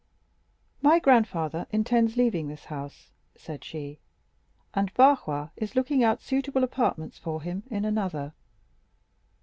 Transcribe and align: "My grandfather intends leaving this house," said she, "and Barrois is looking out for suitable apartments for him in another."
"My 0.81 0.97
grandfather 0.97 1.67
intends 1.71 2.17
leaving 2.17 2.47
this 2.47 2.65
house," 2.65 3.11
said 3.35 3.63
she, 3.63 3.99
"and 4.73 4.91
Barrois 4.95 5.49
is 5.55 5.75
looking 5.75 6.03
out 6.03 6.21
for 6.21 6.25
suitable 6.27 6.63
apartments 6.63 7.19
for 7.19 7.39
him 7.43 7.61
in 7.69 7.85
another." 7.85 8.33